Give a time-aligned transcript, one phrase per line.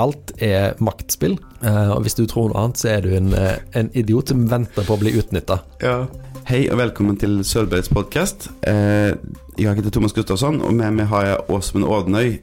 [0.00, 1.36] alt er maktspill.
[1.62, 4.44] Eh, og hvis du tror noe annet, så er du en, eh, en idiot som
[4.48, 5.60] venter på å bli utnytta.
[5.82, 6.06] Ja.
[6.48, 8.48] Hei og velkommen til Sølvbergs podkast.
[8.66, 9.14] Eh,
[9.58, 12.40] jeg heter Thomas Gustafsson, og med meg har jeg Åsmund Ådnøy.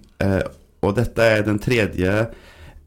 [0.82, 2.29] Og dette er den tredje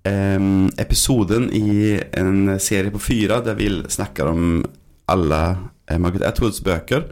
[0.04, 4.64] episoden i en serie på fire der vi snakker om
[5.06, 5.58] alle
[5.98, 7.04] Margaret Atwoods bøker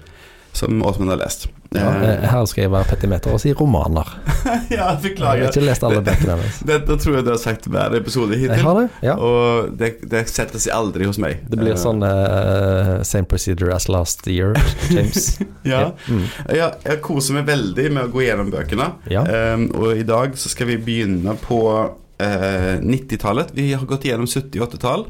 [0.52, 1.48] som Åsmund har lest.
[1.70, 4.08] Ja, Eh, her skal jeg være petimeter og si romaner.
[4.74, 6.56] ja, Jeg har ikke lest alle bøkene hennes.
[6.70, 8.64] Dette tror jeg du har sagt hver episode Jeg hittil.
[8.66, 9.14] har det, ja.
[9.14, 11.44] Og det, det setter seg aldri hos meg.
[11.46, 14.56] Det blir Eh, sånn uh, same procedure as last year,
[14.90, 15.36] James.
[15.70, 15.92] Ja.
[16.08, 16.24] Mm.
[16.56, 18.86] Jeg, jeg koser meg veldig med å gå gjennom bøkene.
[19.12, 19.22] Ja.
[19.54, 23.52] Um, og i dag så skal vi begynne på uh, 90-tallet.
[23.54, 25.06] Vi har gått gjennom 70- og 80-tall.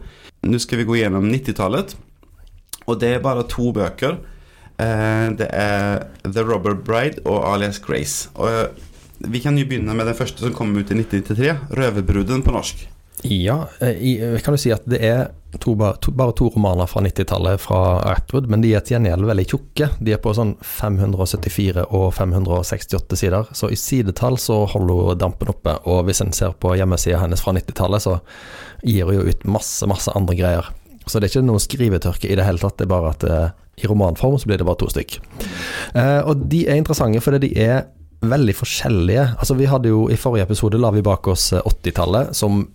[0.50, 1.94] Nå skal vi gå gjennom 90-tallet.
[2.90, 4.18] Og det er bare to bøker.
[4.80, 8.30] Eh, det er The Robber Bride og Alias Grace.
[8.34, 8.88] Og eh,
[9.28, 11.52] vi kan jo begynne med den første som kom ut i 1993.
[11.76, 12.88] 'Røverbruden' på norsk.
[13.22, 15.26] Ja, eh, kan du si at det er
[15.60, 19.90] to, bare to romaner fra 90-tallet fra Atwood, men de er til gjengjeld veldig tjukke.
[20.00, 25.52] De er på sånn 574 og 568 sider, så i sidetall så holder hun dampen
[25.52, 25.76] oppe.
[25.84, 28.20] Og hvis en ser på hjemmesida hennes fra 90-tallet, så
[28.86, 30.72] gir hun jo ut masse, masse andre greier.
[31.04, 33.28] Så det er ikke noen skrivetørke i det hele tatt, det er bare at
[33.84, 35.18] i romanform så blir det bare to stykk.
[35.94, 37.88] Eh, og de er interessante fordi de er
[38.20, 39.28] veldig forskjellige.
[39.38, 42.66] Altså Vi hadde jo i forrige episode la vi bak oss eh, 80-tallet, som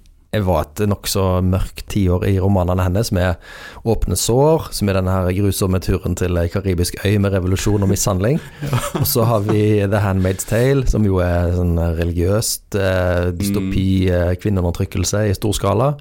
[0.43, 3.39] var et nokså mørkt tiår i romanene hennes, med
[3.87, 7.91] åpne sår, som er denne her grusomme turen til ei karibisk øy med revolusjon og
[7.91, 8.41] mishandling.
[8.99, 14.33] Og så har vi The Handmaid's Tale, som jo er sånn religiøst eh, dystopi, eh,
[14.41, 15.93] kvinneundertrykkelse i stor skala.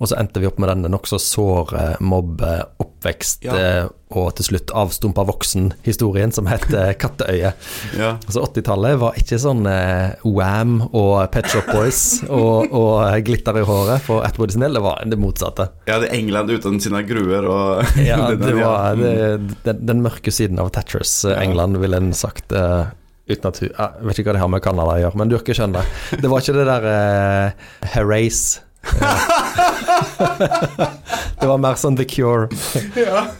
[0.00, 2.58] Og så endte vi opp med denne nokså såre mobbe,
[2.96, 3.54] oppvekst Ja.
[3.56, 7.52] eh, og til slutt avstumpa voksen-historien som heter Katteøye.
[7.98, 8.10] Ja.
[8.26, 13.64] Altså 80-tallet var ikke sånn eh, Wham og Pet Shop Boys og, og glitter i
[13.66, 15.68] håret for Atwood sin del, det var det motsatte.
[15.88, 19.02] ja, det er England uten sine gruer og Ja, det var Mm.
[19.02, 21.36] det, den, den mørke siden av Thatchers eh.
[21.42, 22.52] England, ville en sagt.
[22.52, 22.86] eh,
[23.28, 25.34] uten at hun Jeg vet ikke hva det har med Canada å gjøre, men du
[25.36, 25.80] har ikke skjønt
[26.22, 28.60] Det var ikke det der eh, Herreys.
[31.40, 32.48] det var mer sånn The Cure.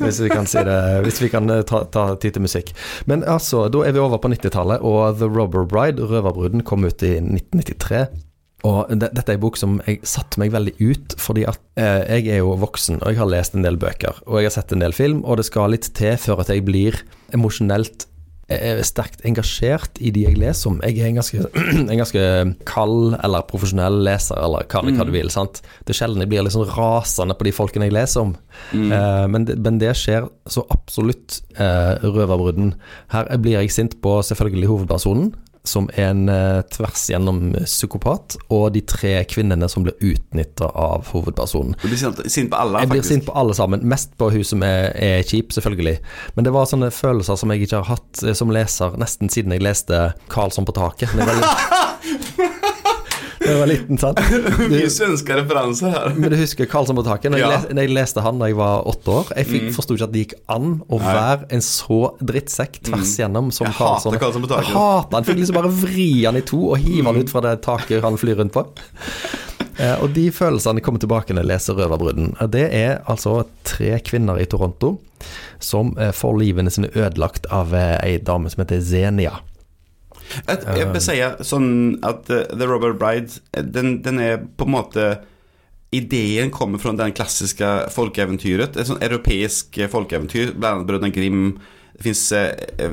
[0.00, 2.68] Hvis vi kan si det Hvis vi kan eh, ta, ta tid til musikk.
[3.10, 7.00] Men altså, da er vi over på 90-tallet, og The Robber Bride, Røverbruden, kom ut
[7.06, 8.06] i 1993.
[8.66, 12.02] Og det, dette er en bok som jeg satte meg veldig ut, fordi at eh,
[12.16, 14.72] jeg er jo voksen, og jeg har lest en del bøker, og jeg har sett
[14.74, 16.92] en del film, og det skal litt til før at jeg blir
[17.36, 17.98] emosjonelt
[18.52, 20.78] eh, sterkt engasjert i de jeg leser om.
[20.84, 21.48] Jeg er en ganske,
[21.92, 22.26] en ganske
[22.68, 25.32] kald eller profesjonell leser, eller kall det hva du vil.
[25.32, 25.62] sant?
[25.84, 28.36] Det er sjelden jeg blir sånn rasende på de folkene jeg leser om.
[28.74, 32.74] Eh, men, det, men det skjer så absolutt eh, røverbrudden.
[33.14, 35.34] Her blir jeg sint på selvfølgelig hovedpersonen,
[35.68, 41.76] som en eh, tvers gjennom psykopat, og de tre kvinnene som blir utnytta av hovedpersonen.
[41.82, 44.64] Du blir sint, på alle, Jeg blir sint på alle sammen, mest på hun som
[44.66, 45.98] er, er kjip, selvfølgelig.
[46.36, 49.54] Men det var sånne følelser som jeg ikke har hatt eh, som leser nesten siden
[49.54, 51.16] jeg leste 'Karlsson på taket'.
[51.16, 52.52] Da
[53.46, 54.20] jeg var liten, sant?
[54.72, 56.14] Mye svenske referanser her.
[56.16, 57.30] men du husker 'Karlsson på taket'?
[57.30, 57.56] Når jeg, Ja.
[57.56, 60.12] les, når jeg leste han da jeg var åtte år, jeg fikk, forsto ikke at
[60.12, 61.14] det gikk an å Nei.
[61.14, 64.66] være en så drittsekk tvers gjennom som Jeg hater Karlsson på taket.
[64.70, 65.24] Jeg hater han.
[65.24, 68.16] Fikk liksom bare vri han i to og hive han ut fra det taket han
[68.16, 68.66] flyr rundt på.
[69.78, 72.32] Eh, og de følelsene kommer tilbake når jeg leser 'Røverbruden'.
[72.40, 74.98] Eh, Det er altså tre kvinner i Toronto
[75.60, 79.32] som eh, får livene sine ødelagt av eh, ei dame som heter Zenia.
[80.46, 81.16] Et, jeg vil si
[81.46, 81.70] sånn
[82.06, 85.08] at uh, The Robert Bride eh, den, den er på en måte
[85.94, 88.76] Ideen kommer fra den klassiske folkeeventyret.
[88.76, 91.44] Et sånn europeisk eh, folkeeventyr, annet Brødrene Grim.
[91.96, 92.50] Det fins uh,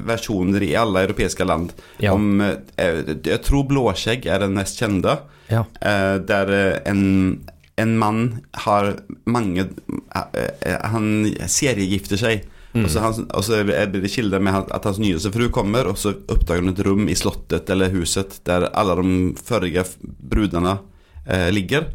[0.07, 1.73] versjoner i alle europeiske land.
[1.99, 2.13] Ja.
[2.15, 5.17] Om, uh, jeg tror Blåskjegg er den mest kjente.
[5.51, 5.65] Ja.
[5.81, 7.43] Eh, der eh, en,
[7.75, 8.23] en mann
[8.65, 8.93] har
[9.25, 9.67] mange
[10.15, 12.47] eh, eh, Han seriegifter seg.
[12.73, 15.99] Og, så han, og så blir det kilder med at hans nyeste fru kommer, og
[16.01, 19.13] så oppdager hun et rom i slottet eller huset der alle de
[19.45, 20.77] forrige brudene
[21.25, 21.87] eh, ligger.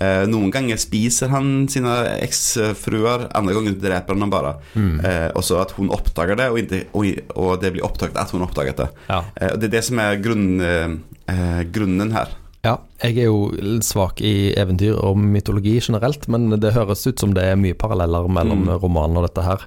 [0.00, 4.54] Eh, noen ganger spiser han sine eksfruer, andre ganger dreper han dem bare.
[4.76, 8.34] Eh, og så at hun oppdager det, og, ikke, og, og det blir oppdaget at
[8.34, 8.90] hun oppdaget det.
[9.10, 9.24] Ja.
[9.36, 10.94] Eh, det er det som er grunn, eh,
[11.34, 12.36] eh, grunnen her.
[12.66, 17.32] Ja, jeg er jo svak i eventyr og mytologi generelt, men det høres ut som
[17.36, 19.64] det er mye paralleller mellom romanen og dette her.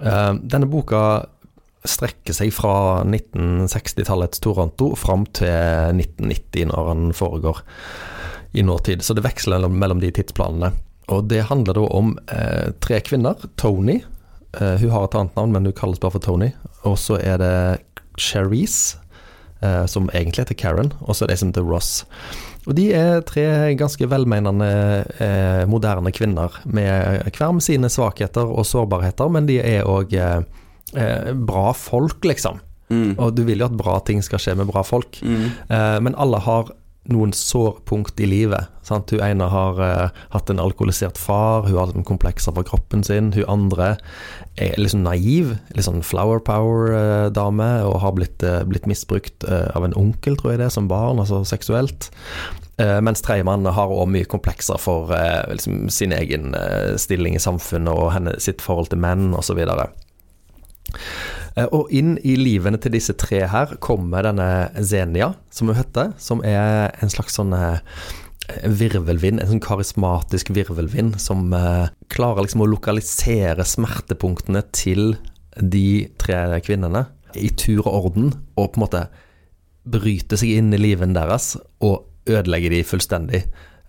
[0.00, 1.02] Uh, denne boka
[1.88, 5.48] strekker seg fra 1960-tallets Toronto fram til
[5.96, 7.62] 1990, når den foregår
[8.52, 9.04] i nåtid.
[9.04, 10.72] Så det veksler mellom de tidsplanene.
[11.10, 13.38] Og det handler da om eh, tre kvinner.
[13.58, 14.00] Tony.
[14.60, 16.52] Eh, hun har et annet navn, men hun kalles bare for Tony.
[16.86, 17.54] Og så er det
[18.20, 18.99] Cherise.
[19.62, 22.04] Eh, som egentlig heter Karen, og så er det som heter Ross.
[22.68, 23.44] Og de er tre
[23.80, 24.70] ganske velmenende,
[25.18, 30.42] eh, moderne kvinner med hver med sine svakheter og sårbarheter, men de er òg eh,
[30.96, 32.60] eh, bra folk, liksom.
[32.90, 33.14] Mm.
[33.22, 35.50] Og du vil jo at bra ting skal skje med bra folk, Mm.
[35.70, 36.72] eh, men alle har
[37.08, 38.68] noen sårpunkt i livet.
[38.84, 39.10] Sant?
[39.10, 43.32] Hun ene har uh, hatt en alkoholisert far, hun har hatt komplekser for kroppen sin.
[43.32, 43.94] Hun andre
[44.60, 49.70] er litt sånn naiv, litt sånn flower power-dame, og har blitt, uh, blitt misbrukt eh,
[49.74, 52.10] av en onkel, tror jeg det, som barn, altså seksuelt.
[52.80, 57.42] Eh, mens tredjemann har òg mye komplekser for eh, liksom, sin egen eh, stilling i
[57.42, 59.60] samfunnet og henne, sitt forhold til menn, osv.
[61.56, 66.12] Eh, Og inn i livene til disse tre her kommer denne Zenia, som hun heter,
[66.18, 67.80] som er en slags sånn eh,
[68.66, 75.14] virvelvind, en sånn karismatisk virvelvind som eh, klarer liksom å lokalisere smertepunktene til
[75.60, 77.06] de tre kvinnene
[77.38, 79.04] i tur og orden, og på en måte
[79.90, 81.52] bryte seg inn i livene deres
[81.82, 83.40] og ødelegge de fullstendig.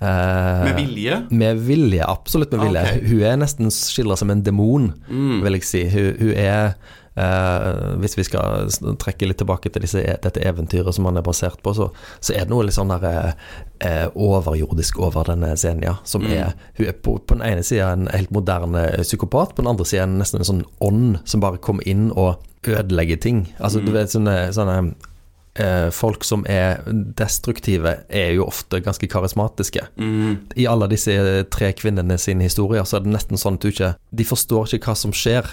[0.02, 1.18] Eh, Med vilje?
[1.30, 2.86] Med vilje, absolutt med vilje.
[2.86, 3.02] Okay.
[3.12, 5.42] Hun er nesten skildra som en demon, Mm.
[5.44, 5.84] vil jeg si.
[5.94, 6.76] Hun, hun er
[7.16, 8.70] eh, Hvis vi skal
[9.00, 12.34] trekke litt tilbake til disse, e, dette eventyret som han er basert på, så, så
[12.34, 13.34] er det noe litt sånn der
[13.82, 15.98] eh, overjordisk over denne Zenia.
[16.04, 16.32] Som Mm.
[16.38, 19.86] er Hun er på, på den ene sida en helt moderne psykopat, på den andre
[19.86, 23.48] sida nesten en sånn ånd som bare kommer inn og ødelegger ting.
[23.60, 24.94] Altså, du vet sånne, sånne
[25.92, 26.78] Folk som er
[27.18, 30.38] destruktive, er jo ofte ganske karismatiske Mm.
[30.56, 31.12] i alle disse
[31.52, 34.88] tre kvinnene sine historier, så er det nesten sånn at du ikke De forstår ikke
[34.92, 35.44] hva som skjer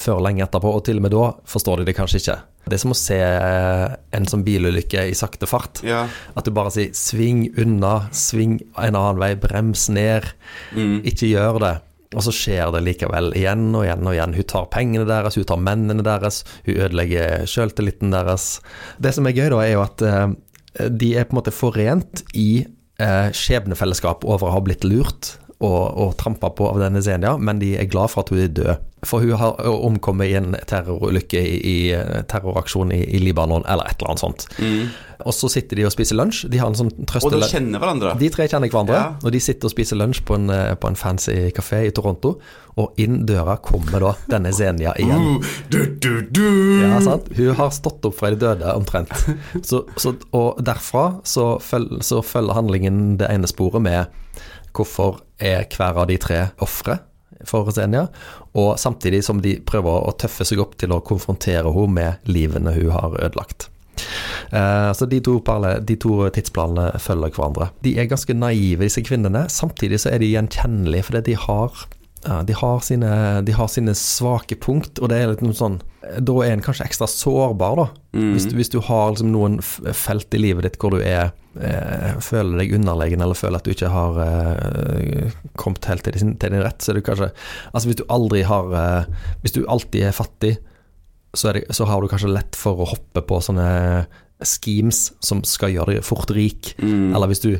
[0.00, 2.38] før lenge etterpå, og til og med da forstår de det kanskje ikke.
[2.68, 5.80] Det er som å se eh, en sånn bilulykke i sakte fart.
[5.86, 6.06] Ja.
[6.36, 10.32] At du bare sier 'sving unna', 'sving en annen vei', 'brems ned',
[10.76, 11.02] Mm.
[11.04, 11.74] ikke gjør det.
[12.14, 14.34] Og så skjer det likevel igjen og igjen og igjen.
[14.34, 18.60] Hun tar pengene deres, hun tar mennene deres, hun ødelegger sjøltilliten deres.
[18.98, 22.22] Det som er gøy, da, er jo at eh, de er på en måte forent
[22.34, 22.66] i
[22.98, 27.58] eh, skjebnefellesskap over å ha blitt lurt og, og trampa på av denne Zenia, men
[27.58, 28.84] de er glad for at hun er død.
[29.06, 33.98] For hun har omkommet i en terrorulykke i, i terroraksjon i, i Libanon, eller et
[34.00, 34.46] eller annet sånt.
[34.58, 34.88] Mm.
[35.26, 36.44] Og så sitter de og spiser lunsj.
[36.50, 38.14] De har en sånn Og de kjenner hverandre?
[38.18, 39.12] De tre kjenner hverandre, Ja.
[39.22, 40.50] og de sitter og spiser lunsj på en,
[40.82, 42.36] på en fancy kafé i Toronto.
[42.78, 45.38] Og inn døra kommer da denne Zenia igjen.
[45.42, 46.44] Uh, du, du, du.
[46.84, 47.30] Ja, sant?
[47.38, 49.10] Hun har stått opp fra de døde, omtrent.
[49.66, 54.06] Så, så, og derfra så, føl, så følger handlingen det ene sporet med
[54.76, 56.98] hvorfor er hver av de tre ofre
[57.46, 58.08] for Zenia,
[58.58, 62.74] og samtidig som de prøver å tøffe seg opp til å konfrontere henne med livene
[62.74, 63.68] hun har ødelagt.
[64.52, 65.38] Eh, Så de to,
[65.84, 67.70] de to tidsplanene følger hverandre.
[67.82, 69.46] De er ganske naive, disse kvinnene.
[69.50, 71.86] Samtidig så er de gjenkjennelige, fordi de har,
[72.28, 73.08] ja, de har, sine,
[73.46, 75.78] de har sine svake punkt, og det er litt noe sånn
[76.24, 77.86] Da er en kanskje ekstra sårbar, da.
[78.16, 78.30] Mm.
[78.34, 82.14] Hvis, du- hvis du har liksom noen felt i livet ditt hvor du er eh,
[82.24, 86.54] føler deg underlegen, eller føler at du ikke har eh, kommet helt til din, til
[86.54, 87.30] din rett, så er du kanskje
[87.72, 89.10] Altså hvis du aldri har eh,
[89.42, 90.54] Hvis du alltid er fattig,
[91.36, 93.68] så, er det, så har du kanskje lett for å hoppe på sånne
[94.46, 96.72] schemes som skal gjøre deg fort rik.
[96.80, 97.10] Mm.
[97.16, 97.50] Eller hvis du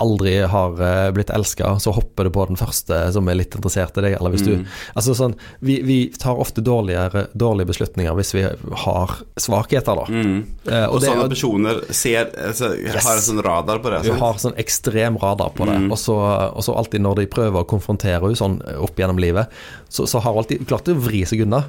[0.00, 3.96] aldri har eh, blitt elska, så hopper du på den første som er litt interessert
[4.00, 4.16] i deg.
[4.18, 4.64] Eller hvis Mm.
[4.64, 8.42] du Altså sånn Vi, vi tar ofte dårligere, dårlige beslutninger hvis vi
[8.84, 10.06] har svakheter, da.
[10.08, 10.38] Mm.
[10.66, 13.04] Eh, Og, og det, sånne personer ser, altså, Yes.
[13.04, 14.02] har en sånn radar på det.
[14.02, 14.20] du sant?
[14.20, 15.76] har sånn ekstrem radar på det.
[15.84, 15.90] Mm.
[15.92, 16.16] Og, så,
[16.56, 19.46] og så alltid når de prøver å konfrontere henne sånn opp gjennom livet,
[19.88, 21.64] så, så har hun alltid klart å vri seg unna.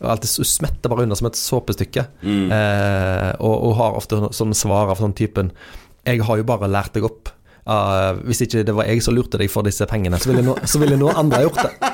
[0.00, 2.06] Alltid smetter bare unna som et såpestykke.
[2.24, 2.46] Mm.
[2.56, 5.50] Eh, og, og har ofte sånne svar av sånn typen
[6.06, 7.28] Jeg har jo bare lært deg opp.
[7.66, 10.56] Eh, hvis ikke det var jeg som lurte deg for disse pengene, så ville, no,
[10.64, 11.72] så ville noen andre ha gjort det.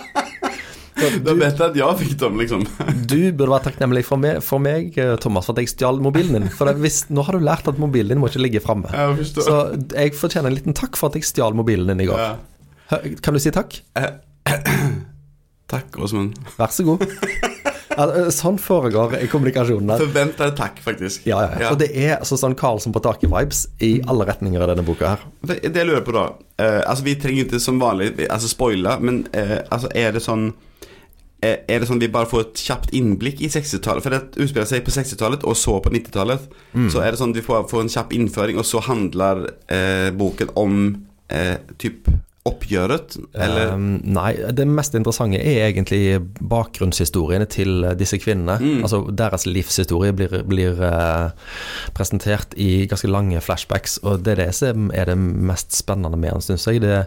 [0.96, 2.62] Du, Det er bedre at jeg fikk dem, liksom.
[3.10, 6.38] Du burde være takknemlig for meg, for meg, eh, Thomas, for at jeg stjal mobilen
[6.38, 6.46] din.
[6.48, 8.88] For hvis, nå har du lært at mobilen din må ikke ligge framme.
[9.28, 9.58] Så
[9.92, 12.22] jeg fortjener en liten takk for at jeg stjal mobilen din i går.
[12.22, 13.02] Ja.
[13.20, 13.76] Kan du si takk?
[15.66, 16.36] Takk, Åsmund.
[16.56, 17.02] Vær så god.
[17.96, 19.94] Ja, sånn foregår kommunikasjonen.
[20.00, 21.24] Forvent deg takk, faktisk.
[21.28, 21.70] Ja, ja, ja.
[21.72, 25.24] Og det er altså sånn Karlsson på taket-vibes i alle retninger i denne boka her.
[25.40, 26.26] Det, det jeg lurer på, da
[26.60, 30.50] eh, Altså, vi trenger ikke som vanlig altså, spoile, men eh, altså, er det sånn
[31.40, 34.04] eh, er det sånn vi bare får et kjapt innblikk i 60-tallet?
[34.04, 36.46] For det utspiller seg på 60-tallet, og så på 90-tallet.
[36.92, 40.52] Så er det sånn vi får, får en kjapp innføring, og så handler eh, boken
[40.60, 40.80] om
[41.32, 42.12] eh, typ
[42.46, 43.18] oppgjøret?
[43.34, 46.18] Eller Um, nei, det mest interessante er egentlig
[46.50, 48.58] bakgrunnshistoriene til disse kvinnene.
[48.60, 48.84] Mm.
[48.86, 51.32] Altså Deres livshistorie blir, blir uh,
[51.96, 56.36] presentert i ganske lange flashbacks, og det er det som er det mest spennende med
[56.36, 56.84] den, syns jeg.
[56.84, 57.02] Det,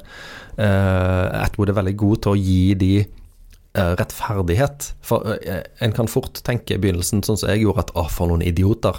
[0.59, 4.89] uh, Atwood er veldig god til å gi de eh, rettferdighet.
[5.05, 8.43] For en kan fort tenke i begynnelsen, sånn som jeg gjorde, at å, for noen
[8.45, 8.97] idioter.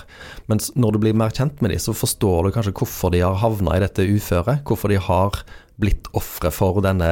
[0.50, 3.40] Men når du blir mer kjent med dem, så forstår du kanskje hvorfor de har
[3.42, 4.62] havna i dette uføret.
[4.68, 5.42] Hvorfor de har
[5.80, 7.10] blitt ofre for denne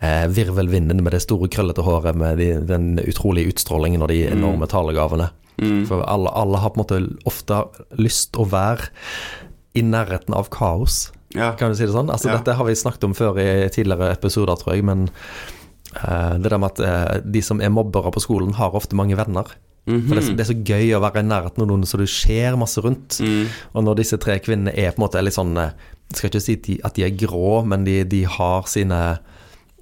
[0.00, 4.68] eh, virvelvinden med det store, krøllete håret, med de, den utrolige utstrålingen og de enorme
[4.70, 5.30] talegavene.
[5.88, 7.56] For alle, alle har på en måte ofte
[8.00, 8.88] lyst å være
[9.76, 11.10] i nærheten av kaos.
[11.36, 11.52] Ja.
[11.60, 12.08] Kan du si det sånn?
[12.10, 12.38] Altså, Ja.
[12.38, 15.10] Dette har vi snakket om før i tidligere episoder, tror jeg, men
[16.00, 19.18] eh, det der med at eh, de som er mobbere på skolen, har ofte mange
[19.20, 19.52] venner.
[20.06, 21.98] For det, er så- det er så gøy å være i nærheten av noen så
[21.98, 23.20] det skjer masse rundt.
[23.74, 25.72] Og når disse tre kvinnene er på en måte litt sånn eh,
[26.10, 29.18] Jeg skal ikke si at de, at de er grå, men de, de har sine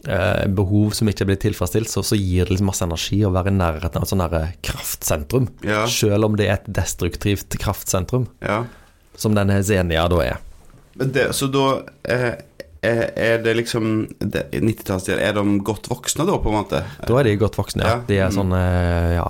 [0.07, 3.49] eh, behov som ikke blir tilfredsstilt, så, så gir det liksom masse energi å være
[3.49, 5.49] i nærheten av et sånn kraftsentrum.
[5.65, 5.87] Ja.
[5.88, 8.65] Selv om det er et destruktivt kraftsentrum, ja.
[9.17, 10.37] som denne Zenia da er.
[11.00, 11.65] Men det, så da
[12.05, 12.35] eh,
[12.85, 16.85] er er det liksom 90-tallsdel, er de godt voksne da, på en måte?
[17.09, 17.97] Da er de godt voksne, ja.
[17.97, 18.03] Ja.
[18.07, 18.37] De er Mm.
[18.37, 19.27] sånn eh, ja,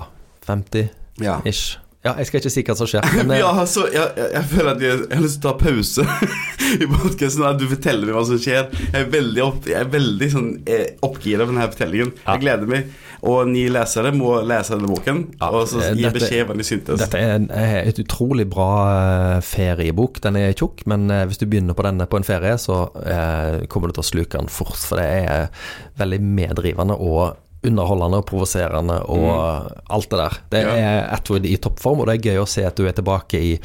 [0.49, 1.69] 50-ish.
[1.77, 1.85] Ja.
[1.99, 4.69] Ja, jeg skal ikke si hva som skjer, men eh, Ja, altså, jeg, jeg, føler
[4.71, 6.05] at jeg, jeg har lyst til å ta pause
[6.85, 7.43] i podkasten.
[7.49, 8.69] At du forteller meg hva som skjer.
[8.85, 12.13] Jeg er veldig, opp, jeg er veldig sånn, oppgira oppgitt av denne fortellingen.
[12.21, 12.37] Ja.
[12.37, 12.93] Jeg gleder meg.
[13.27, 16.55] Og ni lesere må lese denne boken Ja, og så eh, gi dette- beskjed hva
[16.55, 17.01] de syntes.
[17.03, 20.21] dette er en, er et utrolig bra eh, feriebok.
[20.23, 23.67] Den er tjukk, men eh, hvis du begynner på denne på en ferie, så eh,
[23.67, 24.79] kommer du til å sluke den fort.
[24.79, 25.67] For det er
[25.99, 27.35] veldig meddrivende og
[27.65, 30.37] underholdende og provoserende og alt det der.
[30.49, 30.75] Det Ja.
[30.75, 33.59] er Atwood i toppform, og det er gøy å se at du er tilbake i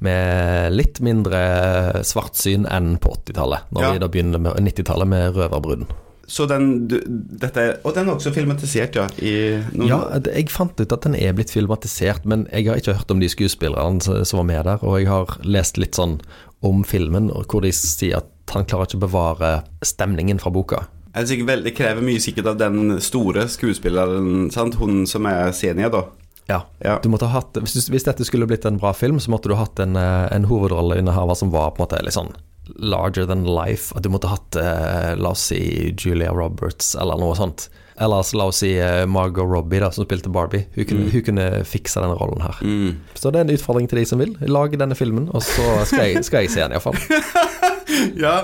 [0.00, 3.92] med litt mindre svartsyn enn på 80-tallet, når Ja.
[3.92, 5.86] vi da begynner med 90-tallet med Røverbruden.
[6.28, 9.06] Så den du, dette Og den er også filmatisert, ja.
[9.22, 13.20] Ja, jeg fant ut at den er blitt filmatisert, men jeg har ikke hørt om
[13.20, 14.78] de skuespillerne som som var med der.
[14.82, 16.20] Og jeg har lest litt sånn
[16.64, 20.86] om filmen, hvor de sier at han klarer ikke å bevare stemningen fra boka.
[21.16, 24.74] Det, vel- det krever mye sikkert av den store skuespilleren, sant?
[24.80, 26.04] Hun som er senior, da.
[26.48, 26.98] Ja, Ja.
[27.02, 29.96] ha hatt, hvis, hvis dette skulle blitt en bra film, så måtte du hatt en,
[29.96, 32.32] eh, en hovedrolleinnehaver som var på en måte litt sånn
[32.78, 33.92] larger than life.
[33.96, 37.68] At du måtte hatt, eh, la oss si, Julia Roberts eller noe sånt.
[37.98, 40.66] Eller la oss si eh, Margot Robbie, da, som spilte Barbie.
[40.76, 42.58] Hun kunne, hun kunne fikse denne rollen her.
[42.62, 42.96] Mm.
[43.14, 44.36] Så det er en utfordring til de som vil.
[44.46, 46.98] Lag denne filmen, og så skal jeg, skal jeg se den iallfall.
[48.24, 48.34] Ja,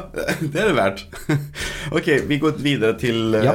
[0.41, 1.05] det er det verdt.
[1.97, 3.55] ok, vi går videre til eh, Ja.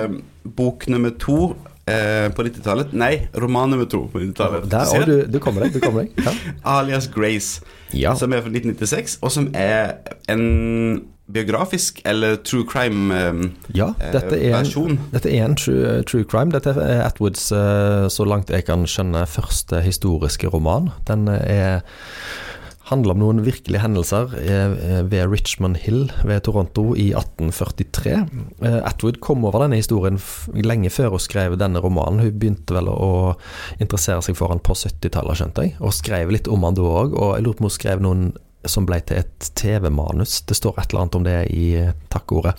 [0.58, 1.56] bok nummer to
[1.88, 2.94] eh, på 90-tallet.
[2.98, 4.70] Nei, roman nummer to på 90-tallet.
[4.72, 5.74] Der, du, du kommer deg.
[5.78, 6.18] Du kommer deg.
[6.26, 6.34] Ja.
[6.78, 7.62] Alias Grace,
[7.96, 8.16] Ja.
[8.20, 9.96] som er fra 1996, og som er
[10.30, 13.50] en biografisk eller true crime-versjon.
[13.76, 16.52] ja dette, er en, dette er en true, true crime.
[16.56, 20.88] Dette er Atwoods, eh, så langt jeg kan skjønne, første historiske roman.
[21.08, 21.82] Den er
[22.88, 24.76] handler om noen virkelige hendelser eh,
[25.10, 28.16] ved Richmond Hill ved Toronto i 1843.
[28.64, 30.20] Eh, Atwood kom over denne historien
[30.56, 32.24] lenge før hun skrev denne romanen.
[32.24, 33.36] Hun begynte vel å
[33.82, 37.16] interessere seg for han på 70-tallet, skjønte jeg, og skrev litt om han da òg.
[37.18, 38.28] Og jeg lurer på om hun skrev noen
[38.72, 40.42] som ble til et TV-manus.
[40.48, 42.56] Det står et eller annet om det i eh, takkordet.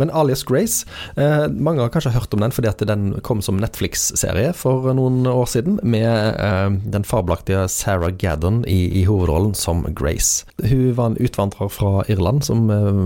[0.00, 0.86] Men Alias Grace,
[1.16, 5.26] eh, mange har kanskje hørt om den fordi at den kom som Netflix-serie for noen
[5.30, 10.46] år siden, med eh, den fabelaktige Sarah Gaddon i, i hovedrollen som Grace.
[10.62, 13.04] Hun var en utvandrer fra Irland som eh,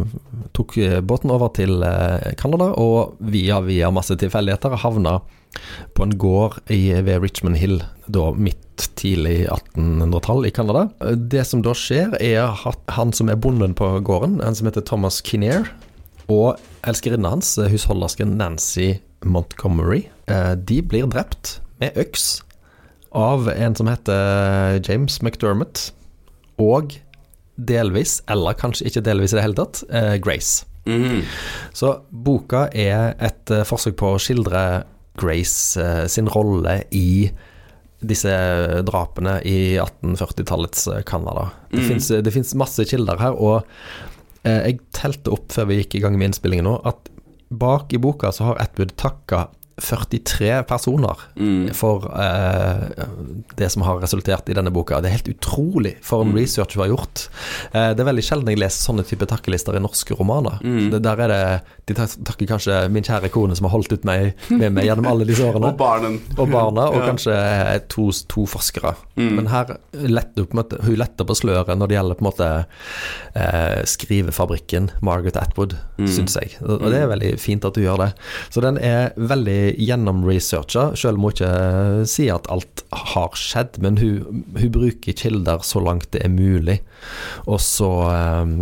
[0.56, 5.20] tok eh, båten over til eh, Canada, og via, via masse tilfeldigheter havna
[5.94, 10.87] på en gård i, ved Richmond Hill, da midt tidlig 1800-tall i Canada.
[11.16, 14.85] Det som da skjer, er at han som er bonden på gården, han som heter
[14.87, 15.68] Thomas Kinnear,
[16.30, 18.94] og elskerinnen hans, husholdersken Nancy
[19.25, 22.42] Montgomery, eh, de blir drept med øks
[23.12, 25.90] av en som heter James McDermott,
[26.62, 26.97] og
[27.56, 30.64] delvis, eller kanskje ikke delvis i det hele tatt, eh, Grace.
[30.87, 31.23] Mm.
[31.76, 34.85] Så boka er et eh, forsøk på å skildre
[35.21, 37.28] Grace sin rolle i
[38.02, 38.32] disse
[38.88, 41.50] drapene i 1840-tallets eh, Canada.
[41.71, 42.32] Det Mm.
[42.35, 43.62] fins masse kilder her, og
[44.44, 47.09] eh, jeg telte opp før vi gikk i gang med innspillingen nå, at
[47.52, 49.47] bak i boka så har Atwood takka
[49.81, 51.73] 43 personer Mm.
[51.75, 53.05] for eh,
[53.57, 55.00] det som har resultert i denne boka.
[55.00, 56.37] Det er helt utrolig for en Mm.
[56.38, 57.29] research vi har gjort.
[57.75, 60.59] Eh, det er veldig sjelden jeg leser sånne type takkelister i norske romaner.
[60.62, 60.91] Mm.
[60.91, 64.35] Det, der er det, De takker kanskje min kjære kone som har holdt ut meg,
[64.50, 65.67] med meg gjennom alle disse årene.
[65.73, 66.21] Og barnen.
[66.38, 67.09] Og barna, og Ja.
[67.11, 67.33] kanskje
[67.75, 68.95] eh, to, to forskere.
[69.17, 69.35] Mm.
[69.37, 72.67] Men her letter hun Hun letter på sløret når det gjelder på en måte
[73.35, 76.07] eh, skrivefabrikken Margaret Atwood, Mm.
[76.09, 76.57] syns jeg.
[76.62, 78.12] Og og det er veldig fint at hun gjør det.
[78.50, 81.52] Så den er veldig gjennomresearcha, selv må ikke
[82.09, 83.79] si at alt har skjedd.
[83.85, 86.81] Men hun, hun bruker kilder så langt det er mulig,
[87.47, 88.52] og så eh,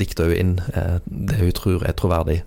[0.00, 2.42] dikter hun inn eh, det hun tror er troverdig.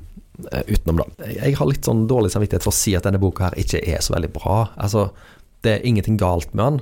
[0.52, 1.34] eh, utenom, det.
[1.40, 4.02] Jeg har litt sånn dårlig samvittighet for å si at denne boka her ikke er
[4.06, 4.62] så veldig bra.
[4.78, 5.10] Altså,
[5.66, 6.80] det er ingenting galt med den.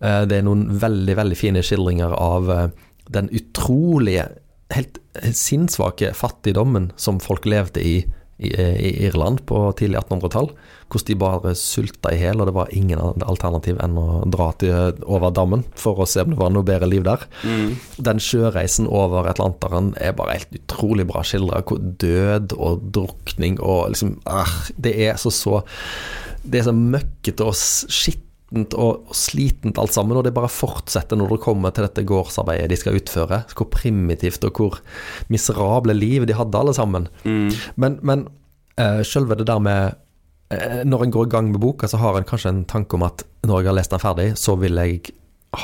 [0.00, 2.68] Eh, det er noen veldig, veldig fine skildringer av eh,
[3.14, 4.28] den utrolige,
[4.74, 4.98] helt
[5.32, 7.94] sinnssvake fattigdommen som folk levde i
[8.38, 10.50] i, i Irland på tidlig 1800-tall.
[10.88, 14.94] Hvordan de bare sulta i hjel, og det var ingen alternativ enn å dra til,
[15.04, 17.26] over dammen for å se om det var noe bedre liv der.
[17.42, 17.74] Mm.
[18.08, 21.64] Den sjøreisen over Atlanteren er bare helt utrolig bra skildra.
[21.98, 25.60] Død og drukning og liksom ah, Det er så så
[26.42, 30.48] Det er så møkkete og skitt skittent og, og slitent alt sammen, og det bare
[30.48, 33.44] fortsetter når det kommer til dette gårdsarbeidet de skal utføre.
[33.54, 34.78] Hvor primitivt og hvor
[35.28, 37.08] miserable liv de hadde, alle sammen.
[37.24, 37.50] Mm.
[37.76, 38.28] Men, men
[38.80, 39.94] uh, sjølve det der med
[40.52, 43.02] uh, Når en går i gang med boka, så har en kanskje en tanke om
[43.02, 45.12] at når jeg har lest den ferdig, så vil jeg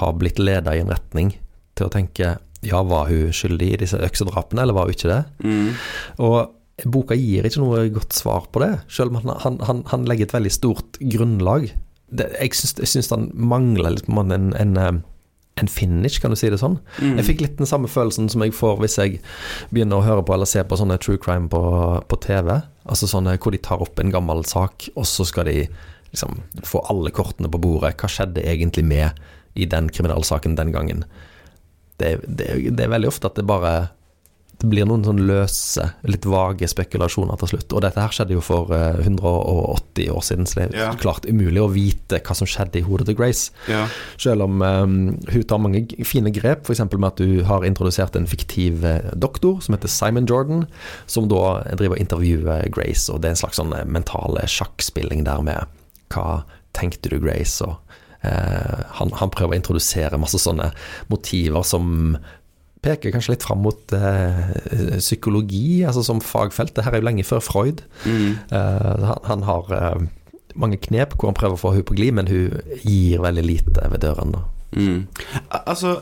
[0.00, 1.34] ha blitt leda i en retning
[1.74, 5.22] til å tenke ja, var hun skyldig i disse øksedrapene, eller var hun ikke det?
[5.44, 5.74] Mm.
[6.24, 10.30] Og boka gir ikke noe godt svar på det, selv om han, han, han legger
[10.30, 11.68] et veldig stort grunnlag
[12.14, 14.92] det, jeg, syns, jeg syns han mangler litt en, en, eh,
[15.60, 16.78] en, finish, kan du si det sånn.
[17.00, 17.18] Mm.
[17.20, 19.18] Jeg fikk litt den samme følelsen som jeg får hvis jeg
[19.74, 21.62] begynner å høre på eller se på sånne true crime på,
[22.10, 22.56] på TV.
[22.84, 25.64] Altså sånne hvor de tar opp en gammel sak, og så skal de
[26.14, 27.96] liksom få alle kortene på bordet.
[27.98, 29.24] Hva skjedde egentlig med
[29.58, 31.04] i den kriminalsaken den gangen?
[31.98, 33.74] Det, det, det er veldig ofte at det bare
[34.64, 37.74] det blir noen sånn løse, litt vage spekulasjoner til slutt.
[37.76, 40.88] Og dette her skjedde jo for 180 år siden, så det er ja.
[41.00, 43.52] klart umulig å vite hva som skjedde i hodet til Grace.
[43.68, 43.84] Ja.
[44.20, 44.96] Selv om um,
[45.28, 46.84] hun tar mange fine grep, f.eks.
[46.94, 48.86] med at du har introdusert en fiktiv
[49.20, 50.64] doktor som heter Simon Jordan,
[51.10, 55.44] som da driver og intervjuer Grace, og det er en slags sånn mentale sjakkspilling der
[55.44, 55.80] med
[56.14, 56.44] hva
[56.76, 57.60] tenkte du, Grace?
[57.64, 57.80] og
[58.24, 60.70] han, han prøver å introdusere masse sånne
[61.12, 62.14] motiver som
[62.84, 66.74] peker kanskje litt fram mot eh, psykologi, altså som fagfelt.
[66.76, 67.84] Det her er jo lenge før Freud.
[68.04, 68.34] Mm.
[68.52, 70.02] Eh, han, han, har eh,
[70.54, 73.88] mange knep hvor han prøver å få henne på glid, men hun gir veldig lite
[73.92, 74.36] ved døren.
[74.74, 75.06] Mm.
[75.64, 76.00] Altså,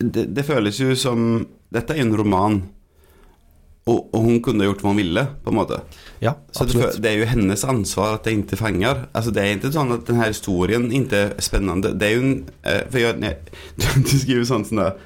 [0.00, 1.44] det, det, føles jo som
[1.74, 2.62] Dette er jo en roman.
[3.86, 5.76] Og, og, hun kunne gjort hva hun ville, på en måte.
[6.18, 9.04] Ja, så det, det, er jo hennes ansvar at det ikke fanger.
[9.14, 11.92] Altså, det er ikke sånn at denne historien ikke er spennende.
[11.94, 12.32] Det er jo en
[12.66, 13.60] eh, For jeg, jeg,
[14.08, 14.96] du skriver sånn sånn der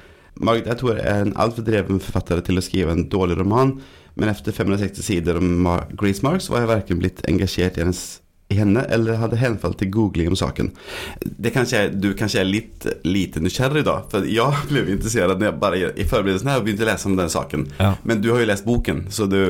[0.40, 3.76] Margaret Atwood er en altfor dreven forfatter til å skrive en dårlig roman,
[4.18, 8.03] men etter 560 sider om Grace Marks var jeg verken blitt engasjert i, hennes,
[8.50, 10.72] i henne eller hadde henfalt til googling om saken.
[11.20, 15.50] Det kanskje er, du kanskje er litt lite nysgjerrig da, for jeg ble interessert når
[15.50, 17.66] jeg bare i forberedelsen her begynte å lese om den saken.
[17.79, 17.94] Ja.
[18.03, 19.40] Men du har jo lest boken, så du,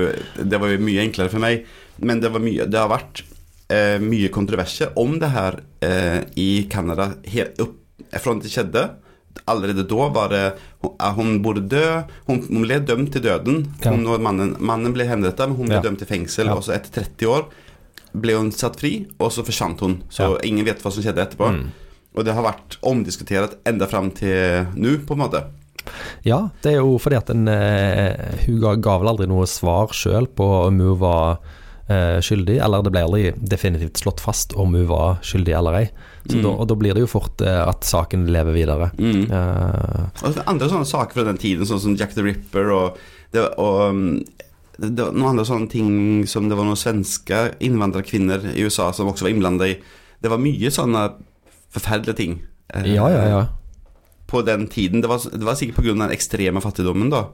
[0.42, 1.66] det var jo mye enklere for meg.
[2.00, 3.22] Men det, var mye, det har vært
[3.70, 7.12] eh, mye kontroverser om det her eh, i Canada
[8.20, 8.88] fra det skjedde
[9.50, 10.44] allerede da var det
[11.16, 12.02] Hun burde dø.
[12.26, 13.64] Hun, hun ble dømt til døden.
[13.84, 15.84] Hun når mannen, mannen ble henrettet, men hun ble ja.
[15.84, 16.50] dømt til fengsel.
[16.50, 16.56] Ja.
[16.56, 17.46] Og så etter 30 år
[18.10, 20.00] ble hun satt fri, og så forsvant hun.
[20.10, 20.42] Så ja.
[20.48, 21.52] ingen vet hva som skjedde etterpå.
[21.54, 21.64] Mm.
[22.18, 25.44] Og det har vært omdiskutert enda fram til nå, på en måte.
[26.26, 29.94] Ja, det er jo fordi at en, uh, hun ga, ga, vel aldri noe svar
[29.96, 34.74] sjøl på om hun var uh, skyldig, eller det ble aldri definitivt slått fast om
[34.76, 35.86] hun var skyldig eller ei.
[36.28, 36.42] Mm.
[36.44, 38.90] Da, og da blir det jo fort uh, at saken lever videre.
[39.00, 39.24] Mm.
[39.30, 43.00] og andre sånne saker fra den tiden, sånn som Jack the Ripper og,
[43.32, 44.04] det, og um,
[44.80, 45.90] det var noen andre sånne ting
[46.28, 49.74] som det var noen svenske innvandrerkvinner i USA som også var innblanda i.
[50.20, 51.04] Det var mye sånne
[51.72, 52.38] forferdelige ting.
[52.88, 53.42] ja, ja, ja.
[54.30, 55.02] På den tiden.
[55.02, 55.92] Det var, det var sikkert pga.
[55.92, 57.26] den ekstreme fattigdommen, da.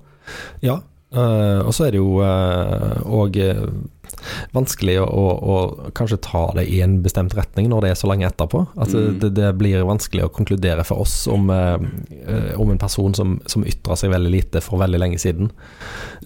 [0.64, 0.81] Ja,
[1.16, 5.57] Uh, og så er det jo òg uh, uh, vanskelig å, å, å,
[5.96, 8.62] kanskje ta det i en bestemt retning når det er så lenge etterpå.
[8.74, 9.16] At mm.
[9.22, 13.96] det, det, blir vanskelig å konkludere for oss om, om en person som, som ytra
[13.98, 15.50] seg veldig lite for veldig lenge siden.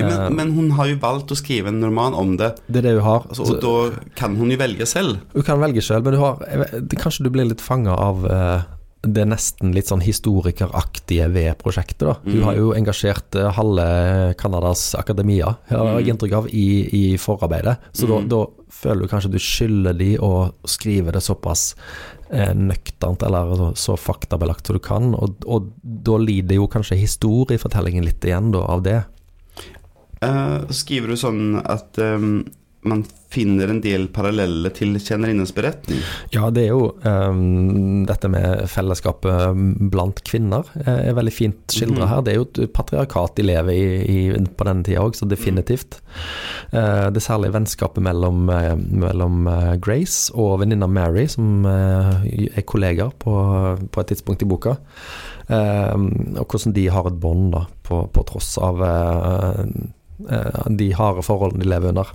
[0.00, 2.54] Men, men, hun har jo valgt å skrive en roman om det.
[2.68, 3.26] Det er det hun har.
[3.28, 5.20] Altså, og da kan hun jo velge selv.
[5.34, 6.44] Hun kan velge selv, men du har,
[6.96, 8.26] kanskje du blir litt fanga av
[9.00, 12.04] det nesten litt sånn historikeraktige ved prosjektet.
[12.04, 12.16] da.
[12.24, 12.42] Mm.
[12.44, 13.86] har jo engasjert uh, halve
[14.40, 16.10] Canadas akademia, har jeg mm.
[16.12, 17.78] inntrykk av, i, i forarbeidet.
[17.96, 18.12] Så mm.
[18.12, 20.32] da, da, føler du kanskje du skylder de å
[20.68, 21.72] skrive det såpass
[22.30, 25.10] eh, nøkternt eller så, så, faktabelagt som du kan.
[25.16, 29.00] Og, og, da lider jo kanskje historiefortellingen litt igjen da, av det.
[30.22, 32.44] Uh, skriver du sånn at um
[32.82, 36.00] man finner en del paralleller til kjennerinnens beretning.
[36.34, 39.60] Ja, det er jo um, dette med fellesskapet
[39.92, 42.10] blant kvinner er veldig fint skildra mm.
[42.10, 42.22] her.
[42.24, 46.00] Det er jo et patriarkat de lever i, i på denne tida òg, så definitivt.
[46.72, 53.12] Uh, det særlige vennskapet mellom, uh, mellom uh, Grace og venninna Mary, som er kollegaer
[53.20, 53.34] på,
[53.92, 54.74] på, et tidspunkt i boka.
[55.50, 57.54] og hvordan de har et bånd,
[57.90, 59.64] på, på tross av eh,
[60.80, 62.10] de harde forholdene de lever under.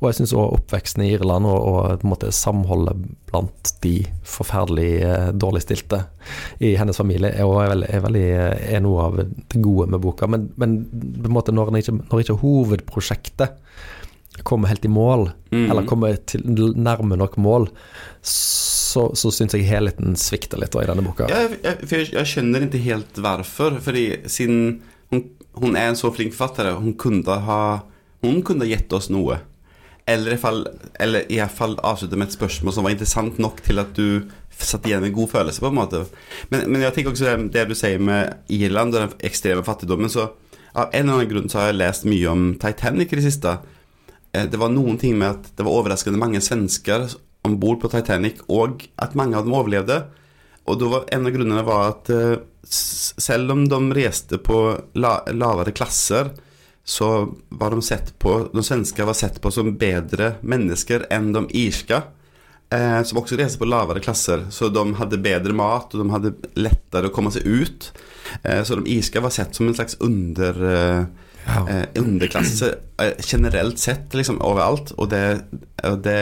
[0.00, 3.94] Og jeg syns òg oppveksten i Irland og, og på en måte samholdet blant de
[4.26, 6.02] forferdelig eh, dårligstilte
[6.64, 8.24] i hennes familie er, veldig, er, veldig,
[8.76, 9.28] er noe av det
[9.62, 10.28] gode med boka.
[10.30, 13.58] Men, men på en måte når ikke, når ikke hovedprosjektet
[14.48, 15.66] kommer helt i mål, Mm.
[15.70, 16.40] eller kommer til
[16.80, 17.66] nærme nok mål,
[18.24, 21.26] så, så syns jeg helheten svikter litt i denne boka.
[21.28, 23.76] Jeg, jeg, jeg, jeg skjønner ikke helt hvorfor.
[23.84, 24.62] Fordi siden
[25.12, 25.26] hun,
[25.60, 27.62] hun er en så flink forfatter, hun kunne ha
[28.22, 29.40] Hun kunne gitt oss noe.
[30.06, 30.60] Eller, fall,
[30.94, 34.28] eller i hvert fall avslutte med et spørsmål som var interessant nok til at du
[34.54, 36.04] satt igjen med god følelse, på en måte.
[36.52, 40.10] Men, men jeg tenker også det, det du sier med Irland og den ekstreme fattigdommen,
[40.12, 40.28] så
[40.72, 43.56] av en eller annen grunn så har jeg lest mye om Titanic i det siste.
[44.32, 47.10] Eh, Det var noen ting med at det var overraskende mange svensker
[47.42, 49.98] om bord på Titanic, og at mange av dem overlevde.
[50.70, 54.58] Og da var en av grunnene var at eh, selv om de reiste på
[54.94, 56.30] la, lavere klasser,
[56.84, 57.08] så
[57.54, 62.00] var de sett på De svenske var sett på som bedre mennesker enn de irske,
[62.74, 64.46] eh, som også reiste på lavere klasser.
[64.50, 67.90] Så de hadde bedre mat, og de hadde lettere å komme seg ut.
[68.42, 70.64] Eh, så de irske var sett som en slags under...
[70.76, 71.04] Eh,
[71.42, 71.64] Ja.
[71.68, 72.68] eh, underklasse
[73.02, 74.92] eh, generelt sett liksom overalt.
[74.94, 75.40] Og det,
[76.04, 76.20] det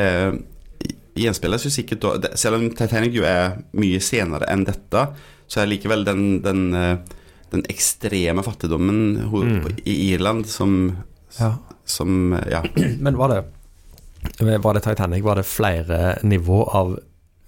[1.25, 5.07] gjenspeiles jo sikkert da Selv om Titanic jo er mye senere enn dette,
[5.51, 6.97] så er likevel den, den, eh,
[7.53, 9.79] den ekstreme fattigdommen Mm.
[9.85, 10.97] i Irland som,
[11.39, 11.55] Ja.
[11.85, 12.63] som Ja.
[13.01, 13.45] Men var det
[14.41, 15.23] Var det Titanic?
[15.25, 16.99] Var det flere nivå av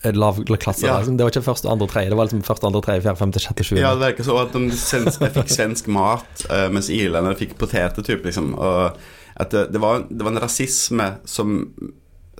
[0.05, 0.87] lavklasse?
[0.87, 0.99] Ja.
[1.05, 2.11] Det var ikke første, andre, tredje.
[2.11, 3.83] Det var liksom første, andre, tredje, fjerde, femte, sjette, sjuende.
[3.85, 8.25] ja, det virker sånn at de fikk svensk mat, eh, mens irlenderne fikk poteter, typ,
[8.27, 8.55] liksom.
[8.59, 8.97] Og
[9.37, 11.53] at det, det, var, det var en rasisme som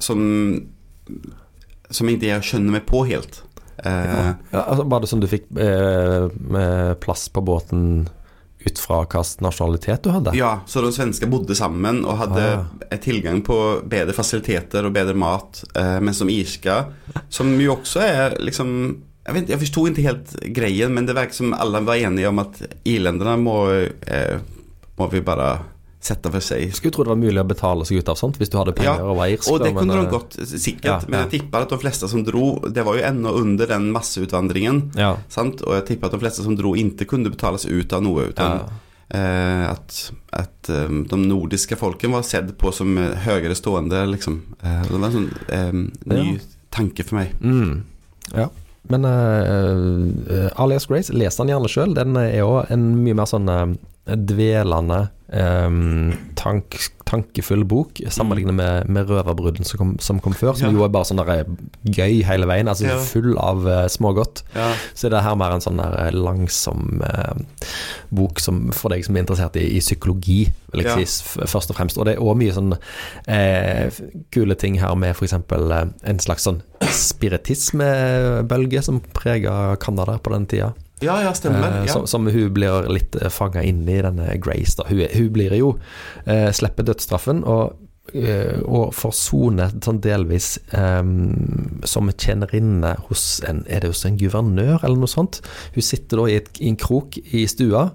[0.03, 0.19] Som
[1.93, 3.43] Som ikke jeg skjønner meg på helt.
[3.85, 8.09] Eh, Ja, altså, var det sånn du fikk eh, med plass på båten
[8.63, 10.37] ut fra hvilken nasjonalitet du hadde?
[10.39, 12.45] Ja, så de svenske bodde sammen og hadde
[12.93, 12.97] Ah.
[13.03, 13.57] tilgang på
[13.91, 16.77] bedre fasiliteter og bedre mat, eh, mens de irske,
[17.29, 21.35] som jo også er liksom Jeg, vet, jeg forsto ikke helt greien, men det virket
[21.37, 23.55] som alle var enige om at irlenderne må,
[24.05, 24.39] eh,
[24.99, 25.61] må vi bare
[26.03, 26.73] sette for seg.
[26.75, 29.03] Skulle tro det var mulig å betale seg ut av sånt hvis du hadde penger
[29.03, 29.51] Ja, og var irsk.
[29.53, 30.89] Og det da, kunne men, de eh, godt, sikkert.
[30.89, 33.91] ja, Men jeg tipper at de fleste som dro Det var jo ennå under den
[33.95, 34.81] masseutvandringen.
[34.99, 35.13] Ja.
[35.33, 35.63] Sant?
[35.67, 38.27] Og jeg tipper at de fleste som dro, ikke kunne betale seg ut av noe.
[38.33, 38.67] Utan.
[39.13, 40.01] Eh, at
[40.33, 44.39] at um, de nordiske folkene var sett på som eh, høyere stående, liksom.
[44.63, 45.75] Eh, det var en sånn eh,
[46.09, 46.39] ny
[46.73, 47.35] tanke for meg.
[47.45, 47.83] Mm.
[48.33, 48.49] ja.
[48.91, 51.93] Men uh, Alias Grace, les den gjerne sjøl.
[51.95, 56.75] Den er jo en mye mer sånn eh, dvelende, um, tank,
[57.07, 60.73] tankefull bok, sammenlignet med, med 'Røverbruden' som kom, som kom før, som Ja.
[60.73, 61.45] jo er bare sånn der, eh,
[61.87, 62.99] gøy hele veien, altså Ja.
[62.99, 64.43] full av uh, smågodt.
[64.57, 64.73] Ja.
[64.95, 67.35] Så er det her mer en sånn der eh, langsom uh,
[68.11, 71.77] bok som, for deg som er interessert i, i psykologi, vil jeg si, først og
[71.77, 71.99] fremst.
[71.99, 72.73] Og det er òg mye sånn
[73.29, 73.91] uh,
[74.33, 75.33] kule ting her med f.eks.
[75.33, 80.73] Uh, en slags sånn spiritismebølge som prega Canada på den tida.
[81.03, 81.69] Ja, ja, stemmer.
[81.83, 81.93] Eh, Ja.
[81.93, 84.77] som, som hun blir litt uh, fanga inn i, denne Grace.
[84.79, 85.75] da Hun, hun blir jo
[86.27, 87.75] eh, slipper dødsstraffen og,
[88.15, 91.03] eh, og får sone sånn delvis eh,
[91.89, 95.41] som tjenerinne hos en Er det hos en guvernør, eller noe sånt?
[95.75, 97.91] Hun sitter da i, et, i en krok i stua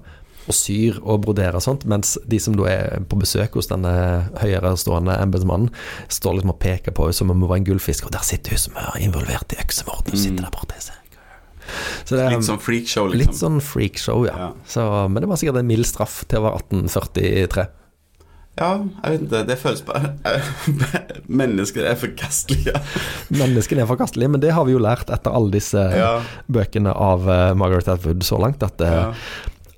[0.48, 3.92] og syr og broderer og sånt, mens de som da er på besøk hos denne
[4.40, 5.74] høyerestående embetsmannen,
[6.08, 8.56] står liksom og peker på henne som om hun var en gullfisk, og der sitter
[8.56, 10.80] hun som er involvert i øksemorden, Hun sitter der borte.
[12.06, 13.20] Så, det er- Litt sånn freakshow, liksom.
[13.24, 14.38] Litt sånn freakshow, ja.
[14.38, 14.52] Ja.
[14.68, 17.68] Så, men det var sikkert en mild straff til å være 1843.
[18.58, 18.70] Ja,
[19.04, 19.42] jeg vet ikke.
[19.46, 20.16] Det føles bare
[21.42, 22.74] Mennesker er forkastelige.
[23.38, 26.16] Menneskene er forkastelige, men det har vi jo lært etter alle disse Ja.
[26.50, 29.12] bøkene av eh, Margaret Atwood så langt, at det ja.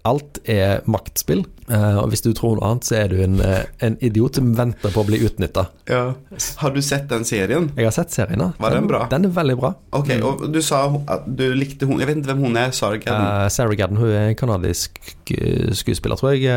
[0.08, 1.44] Alt er maktspill.
[1.70, 4.48] Uh, og hvis du tror noe annet, så er du en, eh, en idiot som
[4.58, 5.68] venter på å bli utnytta.
[5.90, 6.16] ja.
[6.58, 7.70] Har du sett den serien?
[7.76, 8.40] Jeg har sett serien.
[8.40, 8.52] ja.
[8.58, 9.04] Var den bra?
[9.12, 9.74] Den er veldig bra.
[9.94, 12.98] Ok, og du sa at du likte hun Jeg vet ikke hvem hun er, Sarah
[12.98, 13.46] Gadden.
[13.46, 16.50] Uh, Sarah Gadden hun er kanadisk skuespiller, tror jeg.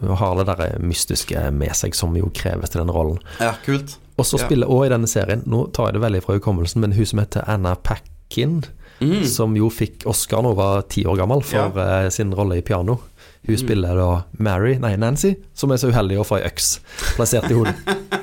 [0.00, 3.20] Hun har det der mystiske med seg som jo kreves til den rollen.
[3.38, 3.98] Ja, kult.
[4.18, 6.82] Og så spiller hun også i denne serien, nå tar jeg det veldig fra hukommelsen,
[6.82, 8.62] men hun som heter Anna Paquin,
[9.00, 9.24] Mm.
[9.26, 12.08] som jo fikk Oscar da hun var ti år gammel for ja.
[12.14, 13.00] sin rolle i piano.
[13.46, 13.60] Hun Mm.
[13.60, 16.78] spiller da Mary, nei Nancy, som er så uheldig å få ei øks
[17.16, 17.74] plassert i hodet.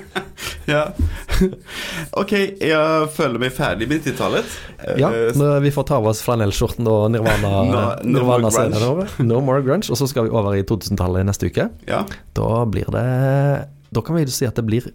[0.70, 0.94] Ja.
[2.22, 2.32] ok,
[2.62, 4.46] jeg føler meg ferdig med 90-tallet.
[5.02, 9.08] Ja, Eh, vi får ta av oss flanellskjorten og Nirvana, No- no Nirvana more.
[9.26, 9.90] No more grunge.
[9.92, 11.68] Og så skal vi over i 2000-tallet neste uke.
[11.90, 12.04] ja.
[12.38, 13.06] Da blir det
[13.92, 14.88] Da kan vi si at det blir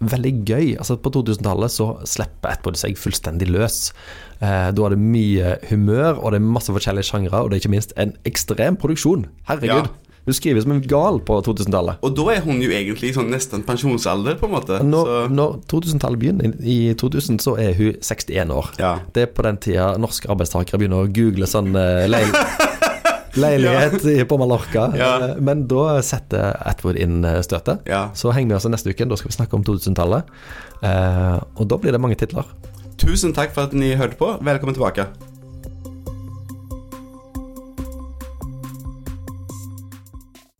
[0.00, 0.76] veldig gøy.
[0.78, 3.90] Altså På 2000-tallet så slipper Atwood seg fullstendig løs.
[4.38, 7.64] Eh, da er det mye humør, og det er masse forskjellige sjangre, og det er
[7.64, 9.26] ikke minst en ekstrem produksjon.
[9.48, 9.88] Herregud.
[10.28, 12.02] Hun skriver som en gal på 2000-tallet.
[12.04, 14.80] Og da er hun jo egentlig sånn nesten pensjonsalder, på en måte.
[14.84, 18.68] Når, når 2000-tallet begynner, i 2000, så er hun 61 år.
[18.78, 18.98] ja.
[19.14, 22.28] Det er på den tida norske arbeidstakere begynner å google sånn uh, leil
[23.42, 24.24] leilighet ja.
[24.28, 24.88] på Mallorca.
[24.98, 25.10] Ja.
[25.30, 27.88] Eh, Men da setter Atwood inn eh, støtet.
[27.88, 28.08] ja.
[28.14, 29.08] Så henger vi altså neste uke.
[29.08, 30.28] Da skal vi snakke om 2000-tallet.
[30.82, 32.46] Uh, og da blir det mange titler.
[32.98, 34.36] Tusen takk for at ni hørte på.
[34.42, 35.27] Velkommen tilbake.